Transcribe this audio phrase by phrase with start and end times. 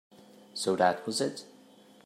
[0.55, 1.45] So that was it.